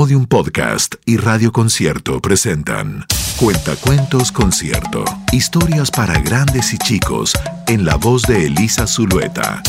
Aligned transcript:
Podium 0.00 0.24
Podcast 0.24 0.94
y 1.04 1.18
Radio 1.18 1.52
Concierto 1.52 2.22
presentan 2.22 3.04
Cuentacuentos 3.36 4.32
Concierto. 4.32 5.04
Historias 5.30 5.90
para 5.90 6.18
grandes 6.20 6.72
y 6.72 6.78
chicos 6.78 7.34
en 7.68 7.84
la 7.84 7.96
voz 7.96 8.22
de 8.22 8.46
Elisa 8.46 8.86
Zulueta. 8.86 9.62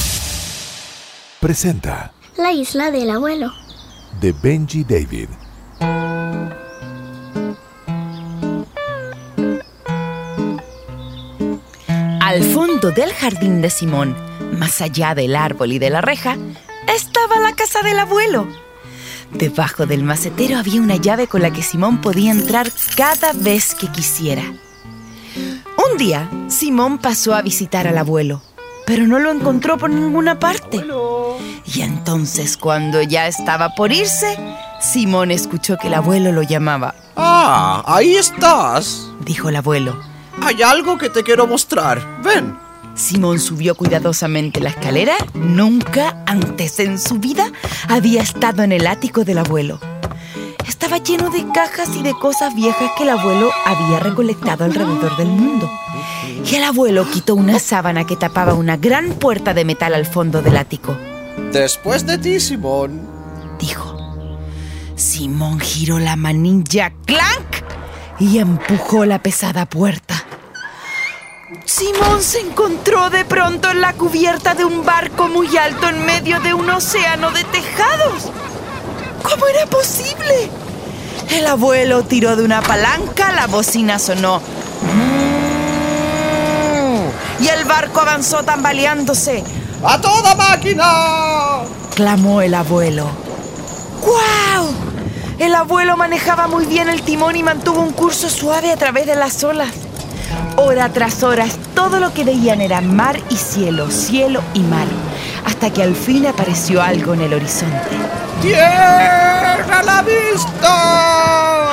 Presenta 1.41 2.13
La 2.38 2.54
isla 2.54 2.91
del 2.91 3.09
abuelo. 3.09 3.52
de 4.21 4.31
Benji 4.31 4.86
David. 4.86 5.28
Al 12.21 12.41
fondo 12.54 12.91
del 12.91 13.11
jardín 13.11 13.61
de 13.61 13.70
Simón, 13.70 14.16
más 14.57 14.79
allá 14.79 15.13
del 15.13 15.36
árbol 15.36 15.73
y 15.73 15.79
de 15.79 15.89
la 15.89 16.00
reja, 16.00 16.38
estaba 16.88 17.38
la 17.41 17.54
casa 17.54 17.82
del 17.82 18.00
abuelo. 18.00 18.48
Debajo 19.34 19.86
del 19.86 20.04
macetero 20.04 20.57
había 20.57 20.82
una 20.82 20.97
llave 20.97 21.27
con 21.27 21.41
la 21.41 21.52
que 21.52 21.64
Simón 21.64 22.02
podía 22.02 22.32
entrar 22.32 22.71
cada 22.96 23.33
vez 23.33 23.75
que 23.75 23.87
quisiera. 23.87 24.43
Un 25.92 25.97
día, 25.97 26.29
Simón 26.47 26.97
pasó 26.97 27.33
a 27.33 27.42
visitar 27.42 27.87
al 27.87 27.97
abuelo, 27.97 28.42
pero 28.86 29.07
no 29.07 29.20
lo 29.20 29.32
encontró 29.32 29.78
por 29.78 29.89
ninguna 29.89 30.39
parte. 30.39 30.86
Y 31.65 31.82
entonces, 31.82 32.58
cuando 32.58 33.02
ya 33.02 33.28
estaba 33.28 33.70
por 33.75 33.92
irse, 33.92 34.38
Simón 34.81 35.31
escuchó 35.31 35.78
que 35.78 35.88
el 35.88 35.94
abuelo 35.94 36.31
lo 36.31 36.42
llamaba. 36.42 36.95
Ah, 37.16 37.84
ahí 37.86 38.16
estás. 38.16 39.09
Dijo 39.25 39.50
el 39.50 39.56
abuelo. 39.56 39.98
Hay 40.42 40.61
algo 40.61 40.98
que 40.98 41.09
te 41.09 41.23
quiero 41.23 41.48
mostrar. 41.48 42.02
Ven. 42.23 42.58
Simón 42.95 43.39
subió 43.39 43.75
cuidadosamente 43.75 44.59
la 44.59 44.69
escalera. 44.69 45.16
Nunca 45.33 46.23
antes 46.25 46.80
en 46.80 47.00
su 47.00 47.19
vida 47.19 47.52
había 47.88 48.22
estado 48.22 48.64
en 48.64 48.72
el 48.72 48.88
ático 48.88 49.23
del 49.23 49.39
abuelo. 49.39 49.80
Estaba 50.67 50.97
lleno 50.97 51.30
de 51.30 51.45
cajas 51.53 51.95
y 51.95 52.03
de 52.03 52.14
cosas 52.14 52.55
viejas 52.55 52.91
que 52.97 53.03
el 53.03 53.09
abuelo 53.09 53.52
había 53.66 54.00
recolectado 54.00 54.66
alrededor 54.66 55.16
del 55.17 55.28
mundo. 55.28 55.70
Y 56.50 56.56
el 56.56 56.64
abuelo 56.64 57.09
quitó 57.09 57.36
una 57.36 57.59
sábana 57.59 58.06
que 58.06 58.16
tapaba 58.16 58.53
una 58.53 58.78
gran 58.78 59.14
puerta 59.14 59.53
de 59.53 59.66
metal 59.66 59.94
al 59.94 60.05
fondo 60.05 60.42
del 60.42 60.58
ático. 60.58 60.98
Después 61.52 62.05
de 62.05 62.17
ti, 62.17 62.39
Simón. 62.39 63.08
Dijo. 63.59 63.98
Simón 64.95 65.59
giró 65.59 66.00
la 66.00 66.16
manilla 66.16 66.94
¡clank! 67.05 67.61
y 68.20 68.38
empujó 68.38 69.05
la 69.05 69.22
pesada 69.23 69.66
puerta. 69.66 70.20
Simón 71.73 72.22
se 72.22 72.41
encontró 72.41 73.09
de 73.09 73.23
pronto 73.23 73.69
en 73.69 73.80
la 73.80 73.94
cubierta 73.94 74.53
de 74.55 74.66
un 74.66 74.83
barco 74.86 75.30
muy 75.30 75.55
alto 75.55 75.88
en 75.88 76.05
medio 76.05 76.41
de 76.41 76.53
un 76.53 76.69
océano 76.69 77.31
de 77.31 77.45
tejados. 77.45 78.23
¿Cómo 79.23 79.47
era 79.47 79.66
posible? 79.67 80.52
El 81.30 81.47
abuelo 81.47 82.03
tiró 82.03 82.36
de 82.36 82.44
una 82.44 82.61
palanca, 82.61 83.31
la 83.31 83.47
bocina 83.47 83.99
sonó. 83.99 84.42
Y 87.39 87.47
el 87.47 87.64
barco 87.64 88.02
avanzó 88.02 88.44
tambaleándose. 88.44 89.42
¡A 89.81 90.02
toda 90.02 90.36
máquina! 90.36 91.61
clamó 91.95 92.42
el 92.42 92.53
abuelo. 92.53 93.09
¡Guau! 94.02 94.73
El 95.39 95.55
abuelo 95.55 95.95
manejaba 95.95 96.47
muy 96.47 96.66
bien 96.66 96.89
el 96.89 97.02
timón 97.02 97.38
y 97.38 97.44
mantuvo 97.44 97.80
un 97.80 97.94
curso 97.94 98.30
suave 98.30 98.73
a 98.73 98.77
través 98.77 99.05
de 99.05 99.16
las 99.16 99.42
olas. 99.45 99.72
Hora 100.64 100.94
tras 100.94 101.23
hora, 101.23 101.48
todo 101.73 102.00
lo 102.00 102.14
que 102.14 102.23
veían 102.23 102.62
era 102.62 102.81
mar 102.81 103.20
y 103.31 103.36
cielo, 103.36 103.90
cielo 103.90 104.44
y 104.54 104.59
mar, 104.59 104.86
hasta 105.44 105.73
que 105.73 105.81
al 105.81 105.95
fin 105.95 106.28
apareció 106.28 106.84
algo 106.84 107.16
en 107.16 107.22
el 107.22 107.34
horizonte. 107.34 107.90
¡Tierra 108.44 109.80
a 109.80 109.84
la 109.84 110.02
vista! 110.04 111.67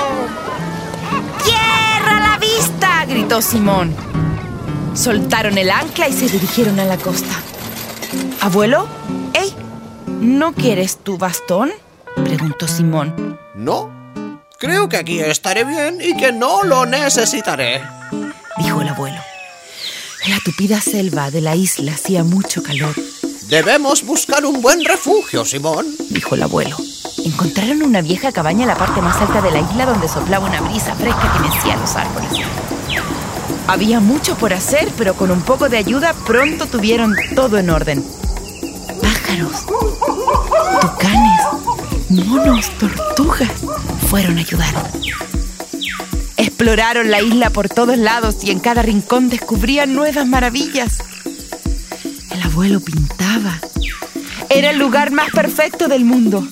¡Tierra 1.44 2.16
a 2.16 2.30
la 2.30 2.38
vista! 2.38 3.04
gritó 3.06 3.42
Simón. 3.42 3.94
Soltaron 4.94 5.58
el 5.58 5.70
ancla 5.70 6.08
y 6.08 6.14
se 6.14 6.30
dirigieron 6.30 6.80
a 6.80 6.86
la 6.86 6.96
costa. 6.96 7.34
¿Abuelo? 8.40 8.88
¡Ey! 9.34 9.54
¿No 10.06 10.54
quieres 10.54 10.96
tu 10.96 11.18
bastón? 11.18 11.72
preguntó 12.24 12.66
Simón. 12.66 13.38
No. 13.54 13.90
Creo 14.58 14.88
que 14.88 14.96
aquí 14.96 15.20
estaré 15.20 15.64
bien 15.64 15.98
y 16.00 16.16
que 16.16 16.32
no 16.32 16.64
lo 16.64 16.86
necesitaré. 16.86 17.82
La 20.28 20.40
tupida 20.40 20.80
selva 20.80 21.30
de 21.30 21.40
la 21.40 21.56
isla 21.56 21.92
hacía 21.92 22.24
mucho 22.24 22.62
calor, 22.62 22.94
Debemos 23.48 24.04
buscar 24.04 24.44
un 24.44 24.60
buen 24.60 24.84
refugio, 24.84 25.42
Simón. 25.46 25.86
dijo 26.10 26.34
el 26.34 26.42
abuelo. 26.42 26.76
Encontraron 27.24 27.82
una 27.82 28.02
vieja 28.02 28.30
cabaña 28.30 28.64
en 28.64 28.68
la 28.68 28.76
parte 28.76 29.00
más 29.00 29.16
alta 29.22 29.40
de 29.40 29.50
la 29.50 29.60
isla 29.60 29.86
donde 29.86 30.06
soplaba 30.06 30.46
una 30.46 30.60
brisa 30.60 30.94
fresca 30.96 31.32
que 31.32 31.48
mecía 31.48 31.76
los 31.76 31.96
árboles. 31.96 32.28
Había 33.66 34.00
mucho 34.00 34.36
por 34.36 34.52
hacer, 34.52 34.92
pero 34.98 35.14
con 35.14 35.30
un 35.30 35.40
poco 35.40 35.70
de 35.70 35.78
ayuda 35.78 36.12
pronto 36.26 36.66
tuvieron 36.66 37.16
todo 37.34 37.56
en 37.56 37.70
orden. 37.70 38.04
Pájaros, 39.00 39.64
tucanes, 40.82 41.40
monos, 42.10 42.70
tortugas 42.78 43.50
fueron 44.10 44.36
a 44.36 44.40
ayudar. 44.42 44.74
Exploraron 46.58 47.08
la 47.08 47.22
isla 47.22 47.50
por 47.50 47.68
todos 47.68 47.96
lados 47.96 48.42
y 48.42 48.50
en 48.50 48.58
cada 48.58 48.82
rincón 48.82 49.28
descubrían 49.28 49.94
nuevas 49.94 50.26
maravillas. 50.26 50.98
El 52.32 52.42
abuelo 52.42 52.80
pintaba. 52.80 53.60
Era 54.50 54.70
el 54.70 54.76
lugar 54.76 55.12
más 55.12 55.30
perfecto 55.30 55.86
del 55.86 56.04
mundo. 56.04 56.42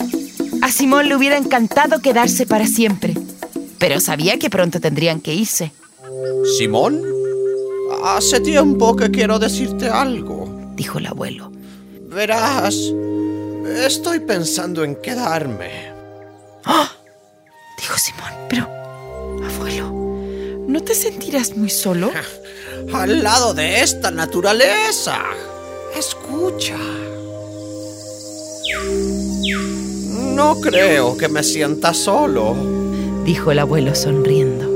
A 0.63 0.71
Simón 0.71 1.09
le 1.09 1.17
hubiera 1.17 1.37
encantado 1.37 2.01
quedarse 2.01 2.47
para 2.47 2.69
siempre, 2.69 3.15
pero 3.81 3.99
sabía 3.99 4.39
que 4.39 4.49
pronto 4.49 4.81
tendrían 4.81 5.21
que 5.21 5.35
irse. 5.35 5.73
¿Simón? 6.57 7.03
Hace 8.05 8.39
tiempo 8.39 8.95
que 8.95 9.11
quiero 9.11 9.41
decirte 9.41 9.89
algo. 9.91 10.71
Dijo 10.77 10.99
el 10.99 11.07
abuelo. 11.09 11.51
Verás, 12.15 12.77
estoy 13.85 14.21
pensando 14.21 14.85
en 14.85 14.95
quedarme. 15.03 15.91
¡Ah! 16.65 16.93
Dijo 17.77 17.99
Simón, 17.99 18.33
pero, 18.49 18.69
abuelo, 19.45 19.96
¿no 20.77 20.83
te 20.83 20.95
sentirás 20.95 21.57
muy 21.57 21.71
solo? 21.71 22.11
Al 22.93 23.23
lado 23.23 23.55
de 23.55 23.81
esta 23.81 24.11
naturaleza. 24.11 25.23
Escucha. 25.97 26.77
No 30.35 30.61
creo 30.61 31.17
que 31.17 31.29
me 31.29 31.43
sienta 31.43 31.95
solo. 31.95 32.55
Dijo 33.25 33.53
el 33.53 33.61
abuelo 33.61 33.95
sonriendo. 33.95 34.67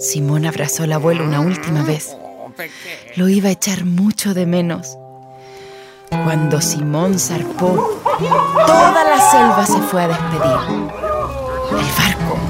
Simón 0.00 0.44
abrazó 0.44 0.82
al 0.82 0.92
abuelo 0.92 1.22
una 1.22 1.40
última 1.40 1.84
vez. 1.84 2.16
Lo 3.14 3.28
iba 3.28 3.50
a 3.50 3.52
echar 3.52 3.84
mucho 3.84 4.34
de 4.34 4.44
menos. 4.44 4.98
Cuando 6.24 6.60
Simón 6.60 7.16
zarpó, 7.20 8.00
toda 8.66 9.04
la 9.04 9.30
selva 9.30 9.64
se 9.64 9.80
fue 9.82 10.02
a 10.02 10.08
despedir. 10.08 10.90
El 11.70 11.86
barco. 11.96 12.49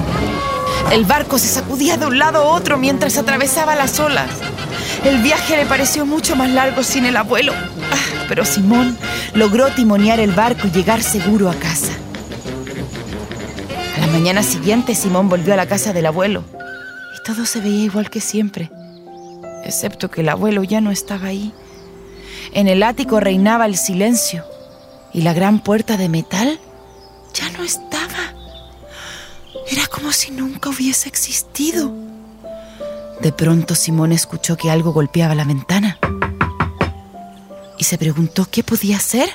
El 0.89 1.05
barco 1.05 1.39
se 1.39 1.47
sacudía 1.47 1.97
de 1.97 2.05
un 2.05 2.17
lado 2.17 2.39
a 2.39 2.53
otro 2.53 2.77
mientras 2.77 3.17
atravesaba 3.17 3.75
las 3.75 3.99
olas. 3.99 4.29
El 5.05 5.21
viaje 5.21 5.57
le 5.57 5.65
pareció 5.65 6.05
mucho 6.05 6.35
más 6.35 6.49
largo 6.49 6.83
sin 6.83 7.05
el 7.05 7.15
abuelo. 7.15 7.53
Ah, 7.53 8.25
pero 8.27 8.45
Simón 8.45 8.97
logró 9.33 9.67
timonear 9.69 10.19
el 10.19 10.31
barco 10.31 10.67
y 10.67 10.71
llegar 10.71 11.01
seguro 11.01 11.49
a 11.49 11.55
casa. 11.55 11.91
A 13.95 13.99
la 14.01 14.07
mañana 14.07 14.43
siguiente, 14.43 14.95
Simón 14.95 15.29
volvió 15.29 15.53
a 15.53 15.57
la 15.57 15.65
casa 15.65 15.93
del 15.93 16.05
abuelo. 16.05 16.43
Y 17.15 17.23
todo 17.23 17.45
se 17.45 17.61
veía 17.61 17.85
igual 17.85 18.09
que 18.09 18.19
siempre. 18.19 18.69
Excepto 19.63 20.09
que 20.11 20.21
el 20.21 20.29
abuelo 20.29 20.63
ya 20.63 20.81
no 20.81 20.91
estaba 20.91 21.27
ahí. 21.27 21.53
En 22.53 22.67
el 22.67 22.83
ático 22.83 23.19
reinaba 23.19 23.65
el 23.65 23.77
silencio. 23.77 24.43
Y 25.13 25.21
la 25.21 25.33
gran 25.33 25.59
puerta 25.59 25.97
de 25.97 26.09
metal 26.09 26.59
ya 27.33 27.49
no 27.57 27.63
estaba. 27.63 28.00
Como 29.91 30.11
si 30.11 30.31
nunca 30.31 30.69
hubiese 30.69 31.09
existido. 31.09 31.91
De 33.21 33.31
pronto 33.31 33.75
Simón 33.75 34.11
escuchó 34.11 34.57
que 34.57 34.71
algo 34.71 34.93
golpeaba 34.93 35.35
la 35.35 35.43
ventana. 35.43 35.99
Y 37.77 37.83
se 37.83 37.97
preguntó 37.97 38.47
qué 38.49 38.63
podía 38.63 38.99
ser. 38.99 39.29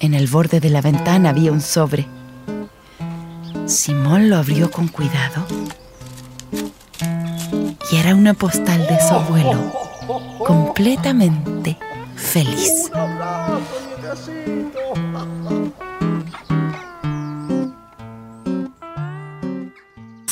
En 0.00 0.14
el 0.14 0.26
borde 0.26 0.60
de 0.60 0.70
la 0.70 0.80
ventana 0.80 1.30
había 1.30 1.52
un 1.52 1.60
sobre. 1.60 2.06
Simón 3.66 4.28
lo 4.30 4.36
abrió 4.36 4.70
con 4.70 4.88
cuidado. 4.88 5.46
Y 7.90 7.96
era 7.96 8.14
una 8.14 8.34
postal 8.34 8.86
de 8.86 8.98
su 9.00 9.14
abuelo, 9.14 9.72
completamente 10.38 11.78
feliz. 12.16 12.90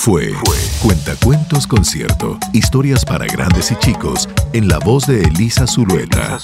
Fue 0.05 0.35
Cuentacuentos 0.83 1.67
Concierto. 1.67 2.39
Historias 2.53 3.07
para 3.07 3.25
grandes 3.25 3.73
y 3.73 3.77
chicos 3.77 4.29
en 4.53 4.69
la 4.69 4.79
voz 4.79 5.07
de 5.07 5.23
Elisa 5.23 5.67
Zulueta. 5.67 6.39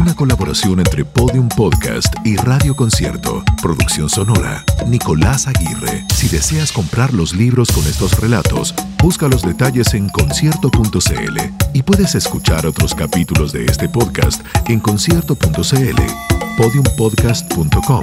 Una 0.00 0.14
colaboración 0.14 0.78
entre 0.78 1.04
Podium 1.04 1.48
Podcast 1.48 2.14
y 2.24 2.36
Radio 2.36 2.76
Concierto. 2.76 3.42
Producción 3.60 4.08
sonora. 4.08 4.64
Nicolás 4.86 5.48
Aguirre. 5.48 6.04
Si 6.14 6.28
deseas 6.28 6.70
comprar 6.70 7.12
los 7.12 7.34
libros 7.34 7.72
con 7.72 7.84
estos 7.88 8.20
relatos, 8.20 8.72
busca 9.02 9.26
los 9.26 9.42
detalles 9.42 9.94
en 9.94 10.08
concierto.cl 10.08 11.38
y 11.72 11.82
puedes 11.82 12.14
escuchar 12.14 12.66
otros 12.66 12.94
capítulos 12.94 13.52
de 13.52 13.64
este 13.64 13.88
podcast 13.88 14.46
en 14.68 14.78
concierto.cl, 14.78 16.02
podiumpodcast.com, 16.56 18.02